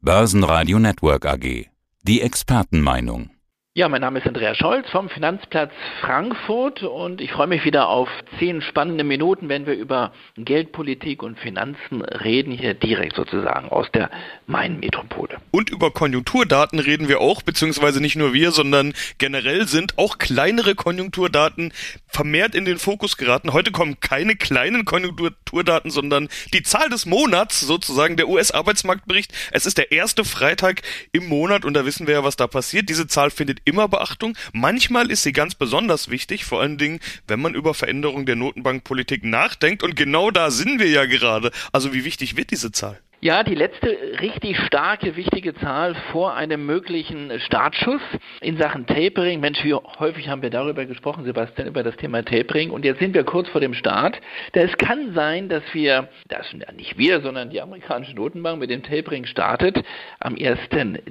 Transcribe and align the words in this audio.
Börsenradio 0.00 0.78
Network 0.78 1.26
AG. 1.26 1.66
Die 2.04 2.20
Expertenmeinung. 2.20 3.30
Ja, 3.78 3.88
mein 3.88 4.00
Name 4.00 4.18
ist 4.18 4.26
Andreas 4.26 4.58
Scholz 4.58 4.90
vom 4.90 5.08
Finanzplatz 5.08 5.70
Frankfurt 6.00 6.82
und 6.82 7.20
ich 7.20 7.30
freue 7.30 7.46
mich 7.46 7.64
wieder 7.64 7.88
auf 7.88 8.08
zehn 8.40 8.60
spannende 8.60 9.04
Minuten, 9.04 9.48
wenn 9.48 9.66
wir 9.66 9.74
über 9.74 10.12
Geldpolitik 10.36 11.22
und 11.22 11.38
Finanzen 11.38 12.02
reden, 12.02 12.50
hier 12.50 12.74
direkt 12.74 13.14
sozusagen 13.14 13.68
aus 13.68 13.86
der 13.92 14.10
Main-Metropole. 14.48 15.36
Und 15.52 15.70
über 15.70 15.92
Konjunkturdaten 15.92 16.80
reden 16.80 17.06
wir 17.06 17.20
auch, 17.20 17.42
beziehungsweise 17.42 18.00
nicht 18.00 18.16
nur 18.16 18.32
wir, 18.32 18.50
sondern 18.50 18.94
generell 19.18 19.68
sind 19.68 19.96
auch 19.96 20.18
kleinere 20.18 20.74
Konjunkturdaten 20.74 21.72
vermehrt 22.08 22.56
in 22.56 22.64
den 22.64 22.78
Fokus 22.78 23.16
geraten. 23.16 23.52
Heute 23.52 23.70
kommen 23.70 24.00
keine 24.00 24.34
kleinen 24.34 24.86
Konjunkturdaten, 24.86 25.92
sondern 25.92 26.28
die 26.52 26.64
Zahl 26.64 26.88
des 26.88 27.06
Monats, 27.06 27.60
sozusagen 27.60 28.16
der 28.16 28.28
US-Arbeitsmarktbericht. 28.28 29.32
Es 29.52 29.66
ist 29.66 29.78
der 29.78 29.92
erste 29.92 30.24
Freitag 30.24 30.82
im 31.12 31.28
Monat 31.28 31.64
und 31.64 31.74
da 31.74 31.86
wissen 31.86 32.08
wir 32.08 32.14
ja, 32.14 32.24
was 32.24 32.34
da 32.34 32.48
passiert. 32.48 32.88
Diese 32.88 33.06
Zahl 33.06 33.30
findet 33.30 33.67
immer 33.68 33.88
Beachtung. 33.88 34.36
Manchmal 34.52 35.10
ist 35.10 35.22
sie 35.22 35.32
ganz 35.32 35.54
besonders 35.54 36.10
wichtig, 36.10 36.44
vor 36.44 36.60
allen 36.60 36.78
Dingen, 36.78 37.00
wenn 37.26 37.40
man 37.40 37.54
über 37.54 37.74
Veränderung 37.74 38.26
der 38.26 38.36
Notenbankpolitik 38.36 39.24
nachdenkt. 39.24 39.82
Und 39.82 39.96
genau 39.96 40.30
da 40.30 40.50
sind 40.50 40.80
wir 40.80 40.88
ja 40.88 41.06
gerade. 41.06 41.50
Also 41.72 41.92
wie 41.92 42.04
wichtig 42.04 42.36
wird 42.36 42.50
diese 42.50 42.72
Zahl? 42.72 42.98
Ja, 43.20 43.42
die 43.42 43.56
letzte 43.56 43.88
richtig 44.20 44.56
starke, 44.60 45.16
wichtige 45.16 45.52
Zahl 45.56 45.96
vor 46.12 46.34
einem 46.34 46.64
möglichen 46.66 47.32
Startschuss 47.40 48.00
in 48.40 48.58
Sachen 48.58 48.86
Tapering. 48.86 49.40
Mensch, 49.40 49.58
wie 49.64 49.74
häufig 49.74 50.28
haben 50.28 50.40
wir 50.40 50.50
darüber 50.50 50.86
gesprochen, 50.86 51.24
Sebastian, 51.24 51.66
über 51.66 51.82
das 51.82 51.96
Thema 51.96 52.22
Tapering. 52.22 52.70
Und 52.70 52.84
jetzt 52.84 53.00
sind 53.00 53.14
wir 53.14 53.24
kurz 53.24 53.48
vor 53.48 53.60
dem 53.60 53.74
Start. 53.74 54.20
Da 54.52 54.60
es 54.60 54.76
kann 54.78 55.14
sein, 55.14 55.48
dass 55.48 55.64
wir, 55.72 56.08
das 56.28 56.46
nicht 56.76 56.96
wir, 56.96 57.20
sondern 57.20 57.50
die 57.50 57.60
amerikanische 57.60 58.14
Notenbank 58.14 58.60
mit 58.60 58.70
dem 58.70 58.84
Tapering 58.84 59.26
startet 59.26 59.84
am 60.20 60.36
1. 60.36 60.60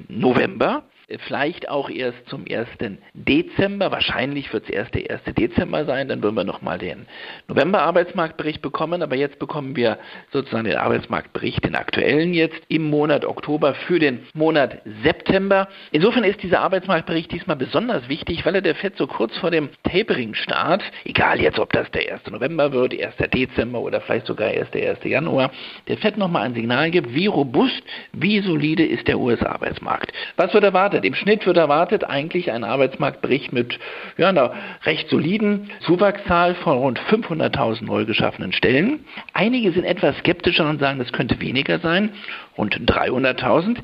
November 0.08 0.84
vielleicht 1.28 1.70
auch 1.70 1.90
erst 1.90 2.18
zum 2.28 2.46
1. 2.50 2.68
Dezember. 3.14 3.92
Wahrscheinlich 3.92 4.52
wird 4.52 4.66
es 4.66 4.70
erst 4.70 4.94
der 4.94 5.10
1. 5.10 5.36
Dezember 5.36 5.86
sein, 5.86 6.10
dann 6.10 6.22
würden 6.22 6.36
wir 6.36 6.44
nochmal 6.44 6.78
den 6.80 7.06
November-Arbeitsmarktbericht 7.48 8.62
bekommen, 8.62 9.02
aber 9.02 9.16
jetzt 9.16 9.40
bekommen 9.40 9.76
wir 9.76 10.00
sozusagen 10.32 10.66
den 10.66 10.76
Arbeitsmarktbericht, 10.76 11.64
den 11.64 11.76
aktuellen 11.76 12.34
jetzt 12.34 12.62
im 12.68 12.90
Monat 12.90 13.24
Oktober 13.24 13.74
für 13.74 14.00
den 14.00 14.28
Monat 14.34 14.82
September. 15.04 15.70
Insofern 15.92 16.26
ist 16.26 16.44
dieser 16.44 16.60
Arbeitsmarktbericht 16.60 17.32
diesmal 17.32 17.56
besonders 17.56 18.10
wichtig, 18.10 18.46
weil 18.46 18.56
er 18.56 18.62
der 18.62 18.76
FED 18.76 18.98
so 18.98 19.08
kurz 19.08 19.36
vor 19.38 19.52
dem 19.52 19.70
Tapering-Start, 19.84 20.84
egal 21.06 21.40
jetzt 21.40 21.60
ob 21.60 21.72
das 21.72 21.90
der 21.92 22.12
1. 22.14 22.30
November 22.32 22.74
wird, 22.74 22.94
1. 22.94 23.16
Dezember 23.34 23.80
oder 23.80 24.02
vielleicht 24.02 24.26
sogar 24.26 24.52
erst 24.52 24.74
der 24.74 24.92
1. 24.92 25.04
Januar, 25.06 25.52
der 25.88 25.98
FED 25.98 26.18
nochmal 26.18 26.44
ein 26.44 26.54
Signal 26.54 26.92
gibt, 26.92 27.14
wie 27.14 27.28
robust, 27.28 27.82
wie 28.12 28.42
solide 28.42 28.86
ist 28.86 29.08
der 29.08 29.18
US-Arbeitsmarkt. 29.18 30.12
Was 30.36 30.54
wird 30.54 30.66
erwartet? 30.66 30.97
Erwartet. 30.98 31.06
Im 31.06 31.16
Schnitt 31.16 31.46
wird 31.46 31.58
erwartet 31.58 32.04
eigentlich 32.04 32.52
ein 32.52 32.64
Arbeitsmarktbericht 32.64 33.54
mit 33.54 33.80
ja, 34.18 34.30
einer 34.30 34.54
recht 34.86 35.10
soliden 35.10 35.70
Zuwachszahl 35.82 36.56
von 36.56 36.78
rund 36.78 37.00
500.000 37.00 37.86
neu 37.86 38.06
geschaffenen 38.06 38.52
Stellen. 38.52 39.06
Einige 39.34 39.72
sind 39.72 39.86
etwas 39.86 40.18
skeptischer 40.20 40.70
und 40.70 40.80
sagen, 40.80 41.00
das 41.00 41.12
könnte 41.12 41.40
weniger 41.40 41.80
sein, 41.80 42.12
rund 42.58 42.76
300.000. 42.76 43.78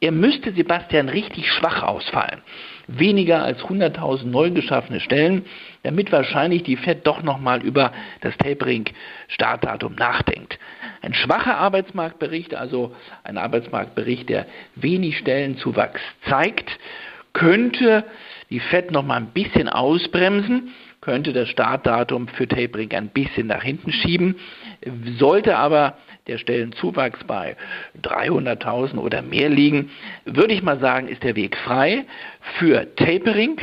Er 0.00 0.12
müsste 0.12 0.52
Sebastian 0.52 1.08
richtig 1.08 1.50
schwach 1.52 1.82
ausfallen. 1.82 2.40
Weniger 2.86 3.44
als 3.44 3.60
100.000 3.60 4.26
neu 4.26 4.50
geschaffene 4.50 5.00
Stellen, 5.00 5.44
damit 5.82 6.10
wahrscheinlich 6.10 6.62
die 6.62 6.76
Fed 6.76 7.06
doch 7.06 7.22
nochmal 7.22 7.62
über 7.62 7.92
das 8.20 8.36
Tapering-Startdatum 8.38 9.94
nachdenkt. 9.94 10.58
Ein 11.02 11.14
schwacher 11.14 11.56
Arbeitsmarktbericht, 11.56 12.54
also 12.54 12.94
ein 13.24 13.38
Arbeitsmarktbericht, 13.38 14.28
der 14.28 14.46
wenig 14.74 15.18
Stellenzuwachs 15.18 16.00
zeigt, 16.28 16.70
könnte 17.32 18.04
die 18.50 18.60
Fed 18.60 18.90
noch 18.90 19.04
mal 19.04 19.16
ein 19.16 19.28
bisschen 19.28 19.68
ausbremsen, 19.68 20.74
könnte 21.00 21.32
das 21.32 21.48
Startdatum 21.48 22.28
für 22.28 22.46
Tapering 22.46 22.92
ein 22.92 23.08
bisschen 23.08 23.46
nach 23.46 23.62
hinten 23.62 23.92
schieben, 23.92 24.36
sollte 25.18 25.56
aber 25.56 25.96
der 26.26 26.36
Stellenzuwachs 26.36 27.24
bei 27.24 27.56
300.000 28.02 28.98
oder 28.98 29.22
mehr 29.22 29.48
liegen, 29.48 29.90
würde 30.26 30.52
ich 30.52 30.62
mal 30.62 30.78
sagen, 30.78 31.08
ist 31.08 31.22
der 31.22 31.36
Weg 31.36 31.56
frei 31.56 32.04
für 32.58 32.94
Tapering 32.96 33.58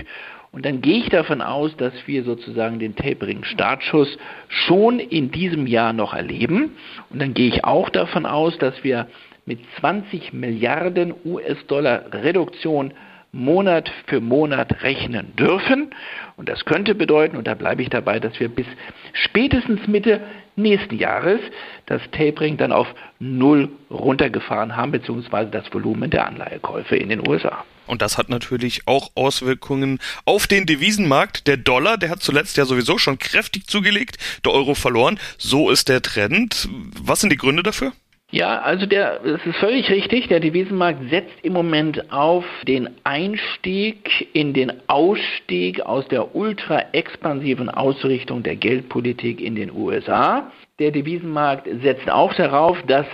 und 0.58 0.66
dann 0.66 0.82
gehe 0.82 0.98
ich 0.98 1.10
davon 1.10 1.44
aus, 1.44 1.78
dass 1.78 1.94
wir 2.08 2.24
sozusagen 2.24 2.80
den 2.80 2.96
Tapering-Startschuss 2.96 4.18
schon 4.48 4.98
in 4.98 5.30
diesem 5.30 5.68
Jahr 5.68 5.94
noch 5.94 6.16
erleben. 6.16 6.72
Und 7.12 7.22
dann 7.22 7.36
gehe 7.36 7.48
ich 7.48 7.64
auch 7.64 7.92
davon 7.92 8.26
aus, 8.26 8.58
dass 8.58 8.84
wir 8.84 9.06
mit 9.46 9.60
20 9.80 10.34
Milliarden 10.34 11.14
US-Dollar 11.24 12.06
Reduktion 12.12 12.92
Monat 13.32 13.92
für 14.08 14.20
Monat 14.20 14.82
rechnen 14.82 15.36
dürfen. 15.36 15.92
Und 16.38 16.50
das 16.50 16.66
könnte 16.66 16.96
bedeuten, 16.96 17.38
und 17.38 17.46
da 17.46 17.54
bleibe 17.54 17.84
ich 17.84 17.90
dabei, 17.90 18.20
dass 18.20 18.40
wir 18.40 18.50
bis 18.50 18.66
spätestens 19.14 19.88
Mitte 19.88 20.22
nächsten 20.56 20.98
Jahres 20.98 21.40
das 21.86 22.02
Tapering 22.10 22.58
dann 22.58 22.72
auf 22.72 22.88
Null 23.20 23.70
runtergefahren 23.92 24.76
haben, 24.76 24.92
beziehungsweise 24.92 25.52
das 25.52 25.72
Volumen 25.72 26.10
der 26.10 26.26
Anleihekäufe 26.26 26.96
in 26.96 27.10
den 27.10 27.28
USA. 27.30 27.64
Und 27.88 28.02
das 28.02 28.18
hat 28.18 28.30
natürlich 28.30 28.82
auch 28.86 29.12
Auswirkungen 29.16 30.00
auf 30.26 30.48
den 30.48 30.66
Devisenmarkt. 30.66 31.48
Der 31.48 31.58
Dollar, 31.58 31.98
der 31.98 32.10
hat 32.10 32.22
zuletzt 32.22 32.58
ja 32.58 32.66
sowieso 32.66 32.98
schon 32.98 33.18
kräftig 33.18 33.68
zugelegt, 33.68 34.18
der 34.46 34.54
Euro 34.54 34.76
verloren. 34.76 35.20
So 35.38 35.70
ist 35.70 35.90
der 35.90 36.02
Trend. 36.02 36.68
Was 37.02 37.22
sind 37.22 37.32
die 37.32 37.38
Gründe 37.38 37.64
dafür? 37.64 37.94
Ja, 38.30 38.60
also 38.60 38.86
der, 38.86 39.20
das 39.20 39.46
ist 39.46 39.56
völlig 39.56 39.90
richtig. 39.90 40.28
Der 40.28 40.42
Devisenmarkt 40.42 41.10
setzt 41.10 41.34
im 41.44 41.54
Moment 41.54 42.12
auf 42.12 42.44
den 42.68 42.90
Einstieg 43.06 44.28
in 44.34 44.54
den 44.54 44.74
Ausstieg 44.88 45.80
aus 45.80 46.06
der 46.10 46.36
ultra 46.36 46.84
expansiven 46.92 47.70
Ausrichtung 47.70 48.44
der 48.44 48.58
Geldpolitik 48.58 49.40
in 49.40 49.56
den 49.56 49.72
USA. 49.72 50.52
Der 50.78 50.92
Devisenmarkt 50.92 51.70
setzt 51.82 52.10
auch 52.10 52.34
darauf, 52.34 52.78
dass 52.86 53.06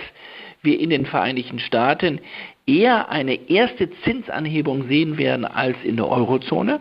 wir 0.62 0.80
in 0.80 0.90
den 0.90 1.06
Vereinigten 1.06 1.60
Staaten 1.60 2.18
eher 2.66 3.10
eine 3.10 3.48
erste 3.50 3.90
Zinsanhebung 4.02 4.88
sehen 4.88 5.18
werden 5.18 5.44
als 5.44 5.76
in 5.84 5.96
der 5.96 6.08
Eurozone. 6.08 6.80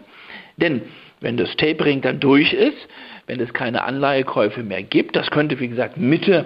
Denn 0.58 0.82
wenn 1.20 1.38
das 1.38 1.56
Tapering 1.56 2.02
dann 2.02 2.20
durch 2.20 2.54
ist, 2.54 2.88
wenn 3.28 3.40
es 3.40 3.54
keine 3.54 3.84
Anleihekäufe 3.84 4.64
mehr 4.64 4.84
gibt, 4.84 5.16
das 5.16 5.32
könnte 5.32 5.60
wie 5.60 5.70
gesagt 5.70 5.98
Mitte 5.98 6.46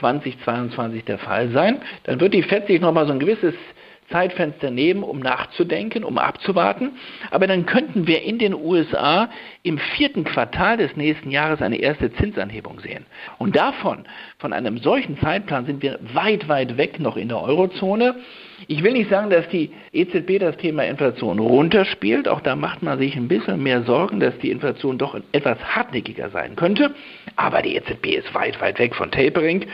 2022 0.00 1.04
der 1.04 1.18
Fall 1.18 1.50
sein, 1.50 1.80
dann 2.04 2.20
wird 2.20 2.34
die 2.34 2.42
FED 2.42 2.66
sich 2.66 2.80
nochmal 2.80 3.06
so 3.06 3.12
ein 3.12 3.20
gewisses 3.20 3.54
Zeitfenster 4.10 4.70
nehmen, 4.70 5.02
um 5.02 5.18
nachzudenken, 5.18 6.04
um 6.04 6.18
abzuwarten. 6.18 6.92
Aber 7.30 7.46
dann 7.46 7.66
könnten 7.66 8.06
wir 8.06 8.22
in 8.22 8.38
den 8.38 8.54
USA 8.54 9.28
im 9.62 9.78
vierten 9.78 10.24
Quartal 10.24 10.76
des 10.76 10.96
nächsten 10.96 11.30
Jahres 11.30 11.60
eine 11.60 11.76
erste 11.76 12.12
Zinsanhebung 12.12 12.80
sehen. 12.80 13.06
Und 13.38 13.56
davon, 13.56 14.04
von 14.38 14.52
einem 14.52 14.78
solchen 14.78 15.18
Zeitplan, 15.18 15.66
sind 15.66 15.82
wir 15.82 15.98
weit, 16.14 16.48
weit 16.48 16.76
weg 16.76 17.00
noch 17.00 17.16
in 17.16 17.28
der 17.28 17.42
Eurozone. 17.42 18.16
Ich 18.68 18.82
will 18.82 18.92
nicht 18.92 19.10
sagen, 19.10 19.28
dass 19.28 19.48
die 19.48 19.70
EZB 19.92 20.38
das 20.38 20.56
Thema 20.56 20.84
Inflation 20.84 21.38
runterspielt. 21.38 22.26
Auch 22.28 22.40
da 22.40 22.56
macht 22.56 22.82
man 22.82 22.98
sich 22.98 23.16
ein 23.16 23.28
bisschen 23.28 23.62
mehr 23.62 23.82
Sorgen, 23.82 24.20
dass 24.20 24.38
die 24.38 24.50
Inflation 24.50 24.98
doch 24.98 25.18
etwas 25.32 25.58
hartnäckiger 25.62 26.30
sein 26.30 26.56
könnte. 26.56 26.94
Aber 27.36 27.60
die 27.60 27.76
EZB 27.76 28.06
ist 28.16 28.34
weit, 28.34 28.60
weit 28.60 28.78
weg 28.78 28.94
von 28.94 29.10
Tapering 29.10 29.66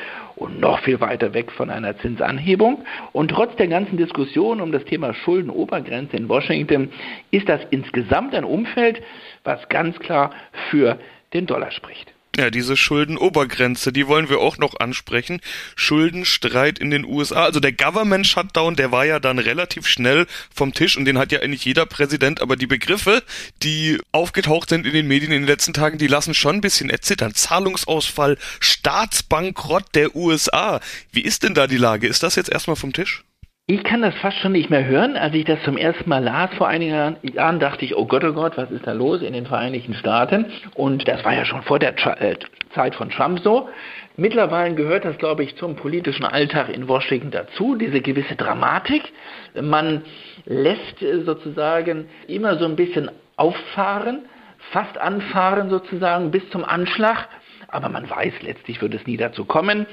und 0.43 0.61
noch 0.61 0.81
viel 0.81 1.01
weiter 1.01 1.33
weg 1.35 1.51
von 1.53 1.71
einer 1.71 1.97
Zinsanhebung. 1.99 2.85
Und 3.13 3.31
trotz 3.31 3.57
der 3.57 3.69
ganzen 3.69 3.97
Diskussion 3.97 4.61
um 4.61 4.73
das 4.73 4.85
Thema 4.85 5.15
Schuldenobergrenze 5.15 6.17
in 6.17 6.29
Washington 6.29 6.91
ist 7.31 7.49
das 7.49 7.61
insgesamt 7.71 8.35
ein 8.35 8.45
Umfeld, 8.45 9.03
was 9.45 9.69
ganz 9.69 9.99
klar 9.99 10.33
für 10.71 10.99
den 11.33 11.47
Dollar 11.47 11.71
spricht. 11.71 12.13
Ja, 12.35 12.51
diese 12.51 12.79
Schuldenobergrenze, 12.79 13.93
die 13.93 14.07
wollen 14.07 14.31
wir 14.31 14.39
auch 14.39 14.57
noch 14.57 14.81
ansprechen. 14.81 15.43
Schuldenstreit 15.77 16.79
in 16.79 16.91
den 16.91 17.05
USA. 17.05 17.45
Also 17.45 17.61
der 17.61 17.73
Government 17.73 18.27
Shutdown, 18.27 18.75
der 18.75 18.91
war 18.91 19.05
ja 19.05 19.21
dann 19.21 19.39
relativ 19.39 19.87
schnell 19.87 20.27
vom 20.55 20.73
Tisch 20.73 20.97
und 20.97 21.05
den 21.05 21.19
hat 21.19 21.31
ja 21.31 21.41
eigentlich 21.41 21.67
jeder 21.67 21.85
Präsident. 21.85 22.41
Aber 22.41 22.57
die 22.57 22.67
Begriffe, 22.67 23.23
die 23.63 23.99
aufgetaucht 24.13 24.71
sind 24.71 24.87
in 24.87 24.95
den 24.95 25.09
Medien 25.09 25.31
in 25.31 25.43
den 25.43 25.47
letzten 25.47 25.75
Tagen, 25.75 25.99
die 25.99 26.07
lassen 26.07 26.33
schon 26.33 26.57
ein 26.57 26.61
bisschen 26.63 26.89
erzittern. 26.89 27.35
Zahlungsausfall, 27.35 28.39
Staatsbankrott 28.61 29.95
der 29.95 30.17
USA. 30.17 30.81
Wie 31.13 31.21
ist 31.21 31.43
denn 31.43 31.53
da 31.53 31.67
die 31.67 31.77
Lage? 31.77 32.07
Ist 32.07 32.23
das 32.23 32.37
jetzt 32.37 32.51
erstmal 32.51 32.77
vom 32.77 32.95
Tisch? 32.95 33.25
Ich 33.69 33.85
kann 33.85 34.03
das 34.03 34.17
fast 34.17 34.39
schon 34.39 34.51
nicht 34.51 34.71
mehr 34.71 34.85
hören. 34.85 35.17
Als 35.17 35.35
ich 35.35 35.45
das 35.45 35.63
zum 35.63 35.77
ersten 35.77 36.11
Mal 36.11 36.25
las 36.25 36.53
vor 36.55 36.67
einigen 36.67 37.17
Jahren, 37.23 37.61
dachte 37.61 37.85
ich, 37.85 37.97
oh 37.97 38.07
Gott, 38.07 38.25
oh 38.25 38.33
Gott, 38.33 38.57
was 38.57 38.73
ist 38.73 38.89
da 38.89 38.93
los 38.93 39.23
in 39.23 39.35
den 39.35 39.47
Vereinigten 39.47 39.95
Staaten? 39.95 40.47
Und 40.75 41.07
das 41.07 41.25
war 41.25 41.33
ja 41.33 41.45
schon 41.45 41.63
vor 41.63 41.79
der 41.79 41.95
äh, 42.21 42.35
Zeit 42.75 42.97
von 42.97 43.11
Trump 43.11 43.39
so. 43.39 43.69
Mittlerweile 44.17 44.75
gehört 44.75 45.05
das, 45.05 45.17
glaube 45.17 45.45
ich, 45.45 45.55
zum 45.55 45.77
politischen 45.77 46.25
Alltag 46.25 46.71
in 46.71 46.89
Washington 46.89 47.31
dazu, 47.31 47.77
diese 47.77 48.01
gewisse 48.01 48.35
Dramatik. 48.35 49.13
Man 49.55 50.03
lässt 50.45 51.01
äh, 51.01 51.21
sozusagen 51.21 52.09
immer 52.27 52.59
so 52.59 52.65
ein 52.65 52.75
bisschen 52.75 53.13
auffahren, 53.37 54.25
fast 54.73 54.99
anfahren 54.99 55.71
sozusagen 55.71 56.33
bis 56.33 56.51
zum 56.51 56.65
Anschlag. 56.65 57.29
Aber 57.69 57.89
man 57.89 58.11
weiß, 58.11 58.43
letztlich 58.43 58.83
wird 58.83 58.93
es 58.95 59.07
nie 59.07 59.17
dazu 59.17 59.45
kommen. 59.45 59.87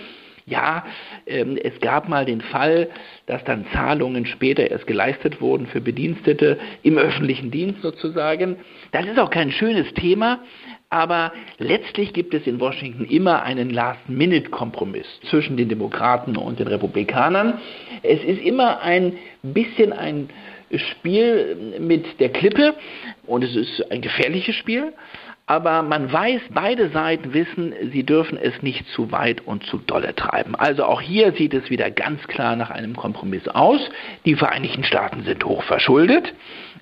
Ja, 0.50 0.86
ähm, 1.28 1.58
es 1.62 1.80
gab 1.80 2.10
mal 2.10 2.26
den 2.26 2.42
Fall, 2.42 2.90
dass 3.28 3.44
dann 3.44 3.66
Zahlungen 3.74 4.26
später 4.26 4.70
erst 4.70 4.88
geleistet 4.88 5.42
wurden 5.42 5.68
für 5.68 5.82
Bedienstete 5.82 6.58
im 6.84 6.98
öffentlichen 6.98 7.52
Dienst 7.52 7.82
sozusagen. 7.82 8.58
Das 8.92 9.06
ist 9.06 9.20
auch 9.20 9.30
kein 9.30 9.52
schönes 9.52 9.94
Thema, 9.94 10.40
aber 10.90 11.34
letztlich 11.60 12.14
gibt 12.14 12.34
es 12.34 12.48
in 12.48 12.60
Washington 12.60 13.06
immer 13.06 13.44
einen 13.44 13.70
Last-Minute-Kompromiss 13.70 15.06
zwischen 15.30 15.56
den 15.56 15.70
Demokraten 15.70 16.36
und 16.36 16.60
den 16.60 16.68
Republikanern. 16.68 17.60
Es 18.02 18.24
ist 18.24 18.42
immer 18.42 18.82
ein 18.82 19.14
bisschen 19.44 19.94
ein 19.94 20.30
Spiel 20.72 21.78
mit 21.80 22.20
der 22.20 22.30
Klippe 22.30 22.76
und 23.26 23.44
es 23.44 23.56
ist 23.56 23.92
ein 23.92 24.02
gefährliches 24.02 24.56
Spiel. 24.56 24.94
Aber 25.50 25.82
man 25.82 26.14
weiß, 26.14 26.42
beide 26.54 26.90
Seiten 26.90 27.34
wissen, 27.34 27.74
sie 27.92 28.04
dürfen 28.04 28.38
es 28.38 28.62
nicht 28.62 28.88
zu 28.90 29.12
weit 29.12 29.42
und 29.48 29.64
zu 29.64 29.80
dolle 29.80 30.14
treiben. 30.14 30.54
Also 30.54 30.84
auch 30.84 31.02
hier 31.02 31.32
sieht 31.32 31.56
es 31.56 31.72
wieder 31.72 31.90
ganz 31.90 32.22
klar 32.28 32.56
nach 32.56 32.70
einem 32.70 32.96
Kompromiss 32.96 33.48
aus. 33.48 33.82
Die 34.26 34.36
Vereinigten 34.36 34.84
Staaten 34.84 35.24
sind 35.24 35.44
hoch 35.44 35.64
verschuldet. 35.64 36.36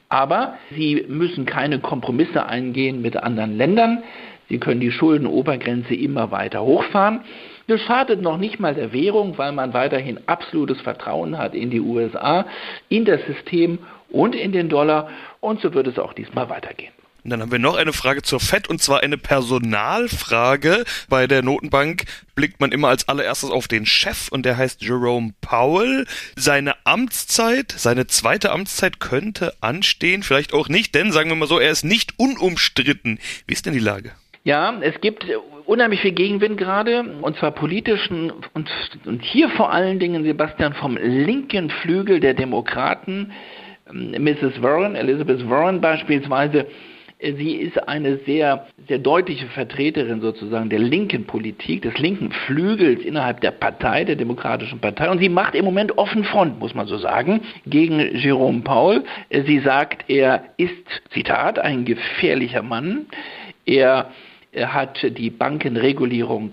Aber 0.10 0.56
sie 0.76 1.06
müssen 1.08 1.46
keine 1.46 1.80
Kompromisse 1.80 2.46
eingehen 2.46 3.02
mit 3.02 3.16
anderen 3.16 3.56
Ländern. 3.56 4.04
Sie 4.50 4.58
können 4.58 4.82
die 4.82 4.92
Schuldenobergrenze 4.92 5.96
immer 5.96 6.32
weiter 6.32 6.62
hochfahren. 6.62 7.22
Das 7.68 7.80
schadet 7.80 8.22
noch 8.22 8.38
nicht 8.38 8.60
mal 8.60 8.76
der 8.76 8.92
Währung, 8.92 9.38
weil 9.38 9.54
man 9.54 9.74
weiterhin 9.74 10.20
absolutes 10.26 10.82
Vertrauen 10.82 11.38
hat 11.38 11.56
in 11.56 11.70
die 11.70 11.80
USA, 11.80 12.46
in 12.90 13.06
das 13.06 13.22
System 13.28 13.80
und 14.10 14.36
in 14.36 14.52
den 14.52 14.68
Dollar. 14.68 15.08
Und 15.40 15.62
so 15.62 15.74
wird 15.74 15.88
es 15.88 15.98
auch 15.98 16.12
diesmal 16.12 16.50
weitergehen. 16.50 16.92
Und 17.28 17.32
dann 17.32 17.42
haben 17.42 17.52
wir 17.52 17.60
noch 17.60 17.76
eine 17.76 17.92
Frage 17.92 18.22
zur 18.22 18.40
FED 18.40 18.70
und 18.70 18.82
zwar 18.82 19.04
eine 19.04 19.18
Personalfrage. 19.18 20.86
Bei 21.10 21.28
der 21.28 21.44
Notenbank 21.44 22.06
blickt 22.36 22.62
man 22.62 22.72
immer 22.72 22.88
als 22.88 23.10
allererstes 23.10 23.50
auf 23.50 23.68
den 23.68 23.86
Chef 23.86 24.30
und 24.30 24.46
der 24.46 24.56
heißt 24.56 24.82
Jerome 24.82 25.34
Powell. 25.42 26.06
Seine 26.38 26.76
Amtszeit, 26.86 27.74
seine 27.76 28.08
zweite 28.08 28.54
Amtszeit 28.54 29.02
könnte 29.02 29.52
anstehen, 29.60 30.24
vielleicht 30.24 30.54
auch 30.54 30.70
nicht, 30.70 30.96
denn 30.96 31.12
sagen 31.12 31.30
wir 31.30 31.36
mal 31.36 31.50
so, 31.50 31.60
er 31.60 31.70
ist 31.70 31.84
nicht 31.84 32.14
unumstritten. 32.16 33.20
Wie 33.46 33.54
ist 33.54 33.66
denn 33.66 33.74
die 33.74 33.80
Lage? 33.80 34.14
Ja, 34.46 34.80
es 34.80 35.02
gibt 35.02 35.26
unheimlich 35.66 36.00
viel 36.00 36.14
Gegenwind 36.14 36.58
gerade, 36.58 37.18
und 37.22 37.36
zwar 37.36 37.52
politischen 37.52 38.32
und, 38.54 38.70
und 39.04 39.22
hier 39.22 39.50
vor 39.50 39.74
allen 39.74 40.00
Dingen, 40.00 40.24
Sebastian, 40.24 40.76
vom 40.76 40.96
linken 40.96 41.72
Flügel 41.82 42.22
der 42.22 42.36
Demokraten. 42.36 43.34
Mrs. 43.92 44.56
Ähm, 44.56 44.64
Warren, 44.64 44.96
Elizabeth 44.96 45.50
Warren 45.50 45.82
beispielsweise, 45.82 46.68
Sie 47.20 47.56
ist 47.56 47.88
eine 47.88 48.18
sehr, 48.28 48.68
sehr 48.88 49.00
deutliche 49.00 49.48
Vertreterin 49.48 50.22
sozusagen 50.22 50.70
der 50.70 50.78
linken 50.78 51.26
Politik, 51.26 51.82
des 51.82 51.98
linken 51.98 52.32
Flügels 52.32 53.04
innerhalb 53.04 53.42
der 53.42 53.50
Partei, 53.50 54.04
der 54.04 54.16
Demokratischen 54.16 54.80
Partei. 54.80 55.10
Und 55.10 55.18
sie 55.18 55.30
macht 55.30 55.56
im 55.56 55.66
Moment 55.66 55.98
offen 55.98 56.24
Front, 56.24 56.60
muss 56.60 56.76
man 56.76 56.86
so 56.86 57.00
sagen, 57.00 57.42
gegen 57.66 58.16
Jerome 58.16 58.62
Paul. 58.62 59.04
Sie 59.32 59.60
sagt, 59.60 60.08
er 60.10 60.44
ist, 60.58 60.72
Zitat, 61.12 61.58
ein 61.58 61.86
gefährlicher 61.86 62.62
Mann. 62.62 63.08
Er, 63.66 64.12
er 64.52 64.76
hat 64.76 65.00
die 65.18 65.32
Bankenregulierung 65.32 66.52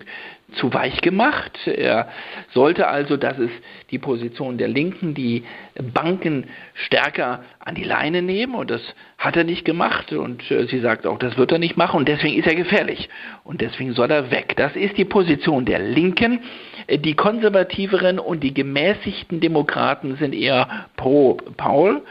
zu 0.57 0.73
weich 0.73 1.01
gemacht. 1.01 1.59
Er 1.67 2.09
sollte 2.53 2.89
also, 2.89 3.17
das 3.17 3.39
ist 3.39 3.53
die 3.91 3.99
Position 3.99 4.59
der 4.59 4.69
Linken, 4.69 5.15
die 5.15 5.45
Banken 5.93 6.47
stärker 6.75 7.45
an 7.59 7.75
die 7.75 7.85
Leine 7.85 8.23
nehmen 8.23 8.55
und 8.55 8.71
das 8.71 8.83
hat 9.19 9.37
er 9.37 9.45
nicht 9.45 9.65
gemacht 9.65 10.13
und 10.13 10.51
äh, 10.51 10.67
sie 10.67 10.81
sagt 10.81 11.07
auch, 11.07 11.19
das 11.19 11.37
wird 11.37 11.53
er 11.53 11.59
nicht 11.59 11.77
machen 11.77 11.99
und 11.99 12.09
deswegen 12.09 12.39
ist 12.39 12.47
er 12.47 12.55
gefährlich 12.55 13.09
und 13.43 13.61
deswegen 13.61 13.93
soll 13.95 14.11
er 14.11 14.31
weg. 14.31 14.55
Das 14.57 14.77
ist 14.77 14.99
die 14.99 15.05
Position 15.05 15.65
der 15.65 15.79
Linken. 15.79 16.41
Äh, 16.87 16.99
die 16.99 17.15
konservativeren 17.15 18.19
und 18.19 18.41
die 18.43 18.55
gemäßigten 18.55 19.41
Demokraten 19.41 20.17
sind 20.17 20.35
eher 20.35 20.87
pro 20.97 21.39
Paul 21.57 22.03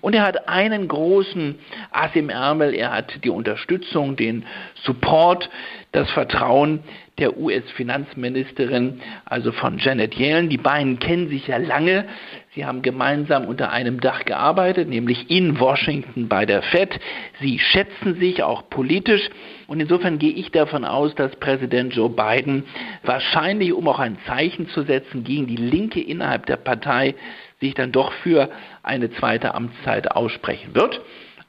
und 0.00 0.14
er 0.14 0.24
hat 0.24 0.48
einen 0.48 0.88
großen 0.88 1.58
Ass 1.90 2.10
im 2.14 2.28
Ärmel, 2.28 2.74
er 2.74 2.92
hat 2.92 3.24
die 3.24 3.30
Unterstützung, 3.30 4.16
den 4.16 4.44
Support, 4.82 5.48
das 5.92 6.10
Vertrauen 6.10 6.80
der 7.18 7.36
US-Finanzministerin, 7.36 9.00
also 9.24 9.52
von 9.52 9.78
Janet 9.78 10.14
Yellen. 10.14 10.48
Die 10.48 10.58
beiden 10.58 10.98
kennen 10.98 11.28
sich 11.28 11.46
ja 11.46 11.56
lange. 11.56 12.06
Sie 12.54 12.64
haben 12.64 12.82
gemeinsam 12.82 13.44
unter 13.44 13.70
einem 13.70 14.00
Dach 14.00 14.24
gearbeitet, 14.24 14.88
nämlich 14.88 15.30
in 15.30 15.60
Washington 15.60 16.28
bei 16.28 16.46
der 16.46 16.62
Fed. 16.62 16.98
Sie 17.40 17.58
schätzen 17.58 18.14
sich 18.18 18.42
auch 18.42 18.68
politisch. 18.70 19.28
Und 19.66 19.80
insofern 19.80 20.18
gehe 20.18 20.32
ich 20.32 20.50
davon 20.50 20.84
aus, 20.84 21.14
dass 21.14 21.36
Präsident 21.36 21.94
Joe 21.94 22.10
Biden 22.10 22.64
wahrscheinlich, 23.02 23.72
um 23.72 23.86
auch 23.88 23.98
ein 23.98 24.18
Zeichen 24.26 24.68
zu 24.68 24.82
setzen 24.82 25.24
gegen 25.24 25.46
die 25.46 25.56
Linke 25.56 26.00
innerhalb 26.00 26.46
der 26.46 26.56
Partei, 26.56 27.14
sich 27.60 27.74
dann 27.74 27.92
doch 27.92 28.12
für 28.12 28.50
eine 28.82 29.10
zweite 29.10 29.54
Amtszeit 29.54 30.10
aussprechen 30.10 30.74
wird. 30.74 31.00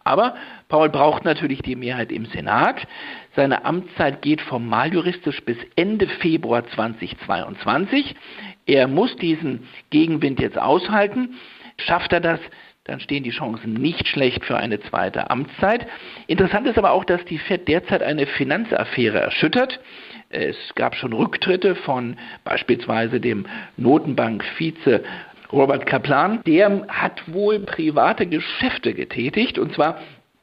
Aber 0.03 0.35
Paul 0.69 0.89
braucht 0.89 1.25
natürlich 1.25 1.61
die 1.61 1.75
Mehrheit 1.75 2.11
im 2.11 2.25
Senat. 2.25 2.87
Seine 3.35 3.65
Amtszeit 3.65 4.21
geht 4.21 4.41
formal 4.41 4.93
juristisch 4.93 5.43
bis 5.43 5.57
Ende 5.75 6.07
Februar 6.07 6.67
2022. 6.67 8.15
Er 8.65 8.87
muss 8.87 9.15
diesen 9.17 9.67
Gegenwind 9.89 10.39
jetzt 10.39 10.57
aushalten. 10.57 11.35
Schafft 11.77 12.11
er 12.11 12.19
das, 12.19 12.39
dann 12.83 12.99
stehen 12.99 13.23
die 13.23 13.29
Chancen 13.29 13.73
nicht 13.73 14.07
schlecht 14.07 14.43
für 14.45 14.57
eine 14.57 14.79
zweite 14.79 15.29
Amtszeit. 15.29 15.87
Interessant 16.27 16.65
ist 16.67 16.77
aber 16.77 16.91
auch, 16.91 17.05
dass 17.05 17.23
die 17.25 17.37
Fed 17.37 17.67
derzeit 17.67 18.01
eine 18.01 18.25
Finanzaffäre 18.25 19.19
erschüttert. 19.19 19.79
Es 20.29 20.57
gab 20.75 20.95
schon 20.95 21.13
Rücktritte 21.13 21.75
von 21.75 22.17
beispielsweise 22.43 23.19
dem 23.19 23.45
Notenbank-Vize 23.77 25.03
Robert 25.51 25.85
Kaplan. 25.85 26.41
Der 26.45 26.87
hat 26.87 27.31
wohl 27.31 27.59
private 27.59 28.25
Geschäfte 28.25 28.93
getätigt 28.93 29.59
und 29.59 29.73
zwar 29.73 29.99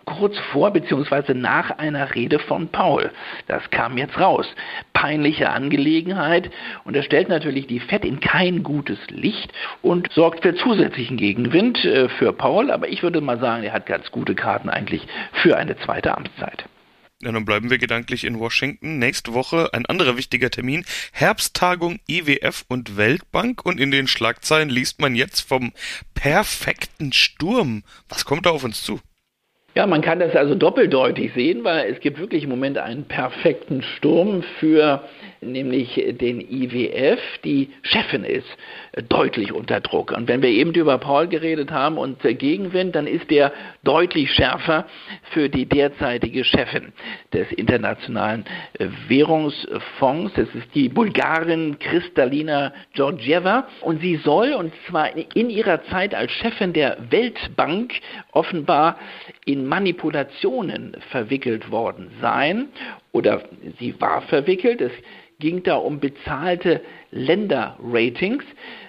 kurz 0.06 0.38
vor 0.52 0.70
bzw. 0.70 1.34
nach 1.34 1.70
einer 1.78 2.14
Rede 2.14 2.38
von 2.38 2.68
Paul. 2.68 3.10
Das 3.48 3.68
kam 3.70 3.98
jetzt 3.98 4.18
raus. 4.18 4.46
Peinliche 4.94 5.50
Angelegenheit 5.50 6.50
und 6.84 6.96
er 6.96 7.02
stellt 7.02 7.28
natürlich 7.28 7.66
die 7.66 7.80
FED 7.80 8.04
in 8.04 8.20
kein 8.20 8.62
gutes 8.62 8.98
Licht 9.08 9.52
und 9.82 10.10
sorgt 10.12 10.42
für 10.42 10.54
zusätzlichen 10.54 11.18
Gegenwind 11.18 11.84
äh, 11.84 12.08
für 12.08 12.32
Paul, 12.32 12.70
aber 12.70 12.88
ich 12.88 13.02
würde 13.02 13.20
mal 13.20 13.38
sagen, 13.38 13.64
er 13.64 13.72
hat 13.72 13.86
ganz 13.86 14.10
gute 14.10 14.34
Karten 14.34 14.70
eigentlich 14.70 15.06
für 15.42 15.56
eine 15.56 15.76
zweite 15.78 16.16
Amtszeit. 16.16 16.64
Ja, 17.22 17.32
dann 17.32 17.46
bleiben 17.46 17.70
wir 17.70 17.78
gedanklich 17.78 18.24
in 18.24 18.38
Washington. 18.38 18.98
Nächste 18.98 19.32
Woche 19.32 19.70
ein 19.72 19.86
anderer 19.86 20.18
wichtiger 20.18 20.50
Termin. 20.50 20.84
Herbsttagung 21.12 21.98
IWF 22.06 22.66
und 22.68 22.98
Weltbank. 22.98 23.64
Und 23.64 23.80
in 23.80 23.90
den 23.90 24.06
Schlagzeilen 24.06 24.68
liest 24.68 25.00
man 25.00 25.14
jetzt 25.14 25.40
vom 25.40 25.72
perfekten 26.14 27.14
Sturm. 27.14 27.84
Was 28.10 28.26
kommt 28.26 28.44
da 28.44 28.50
auf 28.50 28.64
uns 28.64 28.82
zu? 28.82 29.00
Ja, 29.76 29.86
man 29.86 30.00
kann 30.00 30.20
das 30.20 30.34
also 30.34 30.54
doppeldeutig 30.54 31.34
sehen, 31.34 31.62
weil 31.62 31.92
es 31.92 32.00
gibt 32.00 32.18
wirklich 32.18 32.44
im 32.44 32.48
Moment 32.48 32.78
einen 32.78 33.04
perfekten 33.04 33.82
Sturm 33.82 34.42
für 34.58 35.02
nämlich 35.42 36.02
den 36.18 36.40
IWF. 36.40 37.20
Die 37.44 37.68
Chefin 37.82 38.24
ist 38.24 38.48
deutlich 39.02 39.52
unter 39.52 39.80
Druck. 39.80 40.12
Und 40.12 40.26
wenn 40.28 40.40
wir 40.40 40.48
eben 40.48 40.72
über 40.72 40.96
Paul 40.98 41.28
geredet 41.28 41.70
haben 41.70 41.98
und 41.98 42.22
Gegenwind, 42.22 42.94
dann 42.96 43.06
ist 43.06 43.30
der 43.30 43.52
deutlich 43.84 44.30
schärfer 44.32 44.86
für 45.30 45.48
die 45.48 45.66
derzeitige 45.66 46.44
Chefin 46.44 46.92
des 47.32 47.50
Internationalen 47.52 48.44
Währungsfonds. 49.08 50.32
Das 50.34 50.48
ist 50.54 50.74
die 50.74 50.88
Bulgarin 50.88 51.78
Kristalina 51.78 52.72
Georgieva. 52.94 53.68
Und 53.82 54.00
sie 54.00 54.16
soll, 54.16 54.54
und 54.54 54.72
zwar 54.88 55.10
in 55.14 55.50
ihrer 55.50 55.84
Zeit 55.84 56.14
als 56.14 56.32
Chefin 56.32 56.72
der 56.72 56.96
Weltbank, 57.10 57.92
offenbar 58.32 58.98
in 59.44 59.66
Manipulationen 59.66 60.96
verwickelt 61.10 61.70
worden 61.70 62.10
sein 62.20 62.68
oder 63.12 63.42
sie 63.78 64.00
war 64.00 64.22
verwickelt. 64.22 64.80
Es 64.80 64.92
ging 65.38 65.62
da 65.62 65.76
um 65.76 66.00
bezahlte 66.00 66.80
Länderratings. 67.10 68.44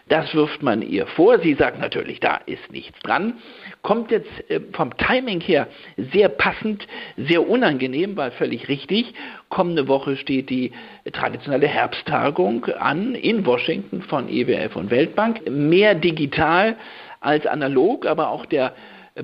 Das 0.09 0.33
wirft 0.33 0.63
man 0.63 0.81
ihr 0.81 1.05
vor. 1.05 1.39
Sie 1.39 1.53
sagt 1.55 1.79
natürlich, 1.79 2.21
da 2.21 2.37
ist 2.45 2.71
nichts 2.71 2.97
dran. 3.01 3.33
Kommt 3.81 4.09
jetzt 4.11 4.29
äh, 4.49 4.61
vom 4.71 4.95
Timing 4.95 5.41
her 5.41 5.67
sehr 5.97 6.29
passend, 6.29 6.87
sehr 7.17 7.47
unangenehm, 7.47 8.15
weil 8.15 8.31
völlig 8.31 8.69
richtig. 8.69 9.13
Kommende 9.49 9.89
Woche 9.89 10.15
steht 10.15 10.49
die 10.49 10.71
traditionelle 11.11 11.67
Herbsttagung 11.67 12.65
an 12.65 13.15
in 13.15 13.45
Washington 13.45 14.01
von 14.01 14.29
EWF 14.29 14.77
und 14.77 14.91
Weltbank. 14.91 15.49
Mehr 15.49 15.93
digital 15.95 16.77
als 17.19 17.45
analog, 17.45 18.05
aber 18.05 18.29
auch 18.29 18.45
der 18.45 18.73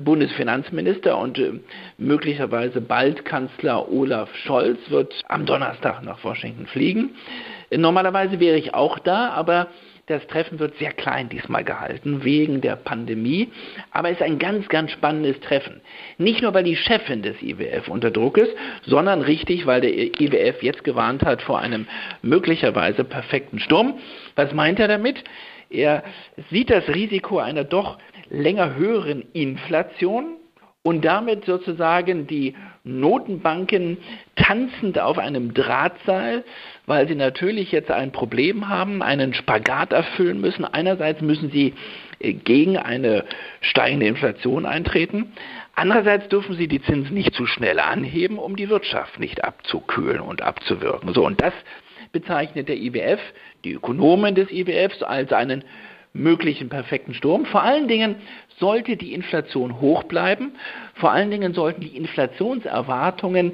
Bundesfinanzminister 0.00 1.18
und 1.18 1.38
äh, 1.38 1.52
möglicherweise 1.98 2.80
bald 2.80 3.24
Kanzler 3.24 3.90
Olaf 3.90 4.34
Scholz 4.44 4.78
wird 4.88 5.14
am 5.28 5.46
Donnerstag 5.46 6.02
nach 6.02 6.22
Washington 6.24 6.66
fliegen. 6.66 7.10
Normalerweise 7.74 8.40
wäre 8.40 8.56
ich 8.56 8.74
auch 8.74 8.98
da, 8.98 9.30
aber 9.30 9.68
Das 10.06 10.26
Treffen 10.26 10.58
wird 10.58 10.76
sehr 10.76 10.92
klein 10.92 11.30
diesmal 11.30 11.64
gehalten, 11.64 12.24
wegen 12.24 12.60
der 12.60 12.76
Pandemie. 12.76 13.48
Aber 13.90 14.10
es 14.10 14.16
ist 14.16 14.22
ein 14.22 14.38
ganz, 14.38 14.68
ganz 14.68 14.90
spannendes 14.90 15.40
Treffen. 15.40 15.80
Nicht 16.18 16.42
nur, 16.42 16.52
weil 16.52 16.64
die 16.64 16.76
Chefin 16.76 17.22
des 17.22 17.40
IWF 17.40 17.88
unter 17.88 18.10
Druck 18.10 18.36
ist, 18.36 18.54
sondern 18.84 19.22
richtig, 19.22 19.64
weil 19.64 19.80
der 19.80 19.94
IWF 19.94 20.62
jetzt 20.62 20.84
gewarnt 20.84 21.24
hat 21.24 21.40
vor 21.40 21.58
einem 21.58 21.86
möglicherweise 22.20 23.04
perfekten 23.04 23.58
Sturm. 23.58 23.94
Was 24.36 24.52
meint 24.52 24.78
er 24.78 24.88
damit? 24.88 25.24
Er 25.70 26.04
sieht 26.50 26.68
das 26.68 26.86
Risiko 26.88 27.38
einer 27.38 27.64
doch 27.64 27.96
länger 28.30 28.74
höheren 28.74 29.24
Inflation 29.32 30.36
und 30.82 31.04
damit 31.04 31.46
sozusagen 31.46 32.26
die 32.26 32.54
Notenbanken 32.84 33.96
tanzend 34.36 34.98
auf 34.98 35.16
einem 35.18 35.54
Drahtseil, 35.54 36.44
weil 36.84 37.08
sie 37.08 37.14
natürlich 37.14 37.72
jetzt 37.72 37.90
ein 37.90 38.12
Problem 38.12 38.68
haben, 38.68 39.02
einen 39.02 39.32
Spagat 39.32 39.94
erfüllen 39.94 40.42
müssen. 40.42 40.66
Einerseits 40.66 41.22
müssen 41.22 41.50
sie 41.50 41.72
äh, 42.20 42.34
gegen 42.34 42.76
eine 42.76 43.24
steigende 43.62 44.06
Inflation 44.06 44.66
eintreten. 44.66 45.32
Andererseits 45.74 46.28
dürfen 46.28 46.54
sie 46.56 46.68
die 46.68 46.82
Zinsen 46.82 47.14
nicht 47.14 47.34
zu 47.34 47.46
schnell 47.46 47.80
anheben, 47.80 48.38
um 48.38 48.54
die 48.54 48.68
Wirtschaft 48.68 49.18
nicht 49.18 49.42
abzukühlen 49.42 50.20
und 50.20 50.42
abzuwirken. 50.42 51.14
So, 51.14 51.24
und 51.24 51.40
das 51.40 51.54
bezeichnet 52.12 52.68
der 52.68 52.76
IWF, 52.76 53.20
die 53.64 53.72
Ökonomen 53.72 54.34
des 54.34 54.50
IWFs, 54.52 55.02
als 55.02 55.32
einen 55.32 55.64
möglichen 56.14 56.68
perfekten 56.68 57.12
Sturm. 57.12 57.44
Vor 57.44 57.62
allen 57.62 57.88
Dingen 57.88 58.16
sollte 58.58 58.96
die 58.96 59.12
Inflation 59.12 59.80
hoch 59.80 60.04
bleiben. 60.04 60.52
Vor 60.94 61.10
allen 61.10 61.30
Dingen 61.30 61.52
sollten 61.52 61.82
die 61.82 61.96
Inflationserwartungen 61.96 63.52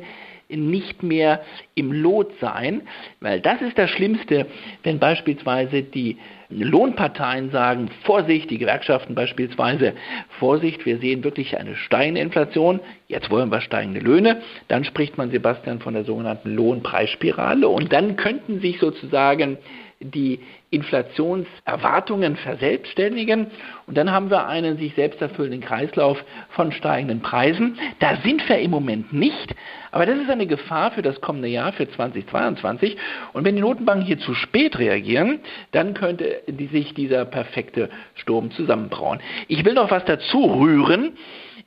nicht 0.49 1.03
mehr 1.03 1.43
im 1.75 1.93
Lot 1.93 2.33
sein, 2.41 2.83
weil 3.21 3.41
das 3.41 3.63
ist 3.63 3.79
das 3.79 3.91
Schlimmste, 3.91 4.47
wenn 4.83 4.99
beispielsweise 4.99 5.83
die 5.83 6.19
Lohnparteien 6.49 7.51
sagen, 7.51 7.89
Vorsicht, 8.03 8.51
die 8.51 8.59
Gewerkschaften 8.59 9.15
beispielsweise, 9.15 9.95
Vorsicht, 10.41 10.85
wir 10.85 10.99
sehen 10.99 11.23
wirklich 11.23 11.57
eine 11.57 11.77
steigende 11.77 12.21
Inflation, 12.21 12.81
jetzt 13.07 13.31
wollen 13.31 13.51
wir 13.51 13.61
steigende 13.61 14.01
Löhne, 14.01 14.43
dann 14.67 14.85
spricht 14.85 15.17
man, 15.17 15.31
Sebastian, 15.31 15.79
von 15.79 15.95
der 15.95 16.05
sogenannten 16.05 16.55
Lohnpreisspirale 16.55 17.69
und 17.69 17.93
dann 17.93 18.17
könnten 18.17 18.61
sich 18.61 18.81
sozusagen 18.81 19.59
die 20.01 20.41
Inflationserwartungen 20.71 22.37
verselbstständigen 22.37 23.49
und 23.87 23.99
dann 23.99 24.11
haben 24.11 24.31
wir 24.31 24.47
einen 24.47 24.79
sich 24.79 24.95
selbst 24.95 25.21
erfüllenden 25.21 25.61
Kreislauf 25.61 26.25
von 26.51 26.73
steigenden 26.73 27.21
Preisen. 27.21 27.79
Da 27.99 28.17
sind 28.25 28.49
wir 28.49 28.59
im 28.61 28.71
Moment 28.71 29.13
nicht, 29.13 29.55
aber 29.91 30.07
das 30.07 30.19
ist 30.19 30.31
eine 30.31 30.47
Gefahr 30.47 30.93
für 30.93 31.03
das 31.03 31.21
kommende 31.21 31.49
Jahr, 31.49 31.73
für 31.73 31.87
2022 31.87 32.97
und 33.35 33.45
wenn 33.45 33.57
die 33.57 33.61
Notenbanken 33.61 34.07
hier 34.07 34.19
zu 34.19 34.33
spät 34.33 34.79
reagieren, 34.79 35.41
dann 35.73 35.93
könnte 35.93 36.43
sich 36.73 36.95
dieser 36.95 37.27
perfekte 37.27 37.91
Sturm 38.15 38.51
zusammenbrauen. 38.53 39.21
Ich 39.49 39.67
will 39.67 39.75
noch 39.75 39.91
was 39.91 40.07
dazu 40.07 40.45
rühren 40.45 41.13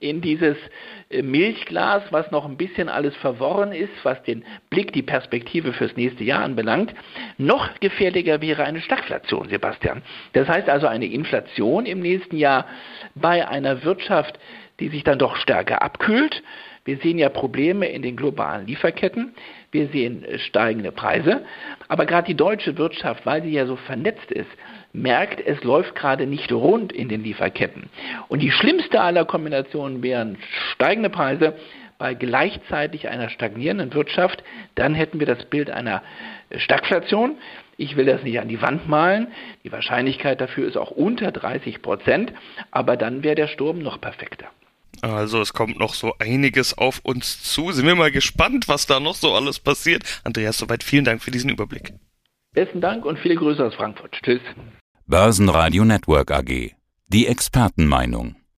in 0.03 0.21
dieses 0.21 0.57
äh, 1.09 1.21
Milchglas, 1.21 2.03
was 2.11 2.29
noch 2.31 2.45
ein 2.45 2.57
bisschen 2.57 2.89
alles 2.89 3.15
verworren 3.15 3.71
ist, 3.71 3.93
was 4.03 4.21
den 4.23 4.43
Blick, 4.69 4.91
die 4.93 5.01
Perspektive 5.01 5.73
fürs 5.73 5.95
nächste 5.95 6.23
Jahr 6.23 6.43
anbelangt. 6.43 6.93
Noch 7.37 7.79
gefährlicher 7.79 8.41
wäre 8.41 8.65
eine 8.65 8.81
Stagflation, 8.81 9.49
Sebastian. 9.49 10.03
Das 10.33 10.47
heißt 10.47 10.69
also 10.69 10.87
eine 10.87 11.05
Inflation 11.05 11.85
im 11.85 12.01
nächsten 12.01 12.37
Jahr 12.37 12.67
bei 13.15 13.47
einer 13.47 13.83
Wirtschaft, 13.83 14.37
die 14.79 14.89
sich 14.89 15.03
dann 15.03 15.19
doch 15.19 15.37
stärker 15.37 15.81
abkühlt. 15.81 16.43
Wir 16.85 16.97
sehen 16.97 17.17
ja 17.17 17.29
Probleme 17.29 17.87
in 17.87 18.01
den 18.01 18.17
globalen 18.17 18.67
Lieferketten. 18.67 19.33
Wir 19.71 19.87
sehen 19.87 20.25
äh, 20.25 20.37
steigende 20.39 20.91
Preise. 20.91 21.45
Aber 21.87 22.05
gerade 22.05 22.27
die 22.27 22.35
deutsche 22.35 22.77
Wirtschaft, 22.77 23.25
weil 23.25 23.41
sie 23.43 23.51
ja 23.51 23.65
so 23.65 23.77
vernetzt 23.77 24.31
ist, 24.31 24.49
merkt, 24.93 25.41
es 25.45 25.63
läuft 25.63 25.95
gerade 25.95 26.27
nicht 26.27 26.51
rund 26.51 26.93
in 26.93 27.09
den 27.09 27.23
Lieferketten. 27.23 27.89
Und 28.27 28.39
die 28.39 28.51
schlimmste 28.51 29.01
aller 29.01 29.25
Kombinationen 29.25 30.03
wären 30.03 30.37
steigende 30.73 31.09
Preise 31.09 31.55
bei 31.97 32.13
gleichzeitig 32.13 33.09
einer 33.09 33.29
stagnierenden 33.29 33.93
Wirtschaft. 33.93 34.43
Dann 34.75 34.93
hätten 34.93 35.19
wir 35.19 35.27
das 35.27 35.45
Bild 35.45 35.69
einer 35.69 36.03
Stagflation. 36.55 37.37
Ich 37.77 37.95
will 37.95 38.05
das 38.05 38.23
nicht 38.23 38.39
an 38.39 38.47
die 38.47 38.61
Wand 38.61 38.87
malen. 38.87 39.27
Die 39.63 39.71
Wahrscheinlichkeit 39.71 40.39
dafür 40.41 40.67
ist 40.67 40.77
auch 40.77 40.91
unter 40.91 41.31
30 41.31 41.81
Prozent. 41.81 42.33
Aber 42.71 42.97
dann 42.97 43.23
wäre 43.23 43.35
der 43.35 43.47
Sturm 43.47 43.79
noch 43.79 43.99
perfekter. 43.99 44.47
Also 45.01 45.41
es 45.41 45.53
kommt 45.53 45.79
noch 45.79 45.93
so 45.93 46.13
einiges 46.19 46.77
auf 46.77 46.99
uns 47.03 47.41
zu. 47.41 47.71
Sind 47.71 47.87
wir 47.87 47.95
mal 47.95 48.11
gespannt, 48.11 48.67
was 48.67 48.85
da 48.85 48.99
noch 48.99 49.15
so 49.15 49.33
alles 49.33 49.59
passiert. 49.59 50.03
Andreas, 50.23 50.57
soweit 50.57 50.83
vielen 50.83 51.03
Dank 51.03 51.23
für 51.23 51.31
diesen 51.31 51.49
Überblick. 51.49 51.93
Besten 52.53 52.81
Dank 52.81 53.03
und 53.05 53.17
viele 53.17 53.35
Grüße 53.35 53.65
aus 53.65 53.73
Frankfurt. 53.75 54.11
Tschüss. 54.23 54.41
Börsenradio 55.05 55.83
Network 55.83 56.31
AG. 56.31 56.75
Die 57.09 57.27
Expertenmeinung. 57.27 58.37